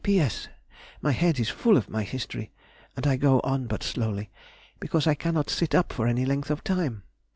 [0.03, 2.49] P.S.—My head is full of my History,
[2.97, 4.31] and I go on but slowly,
[4.79, 7.03] because I cannot sit up for any length of time.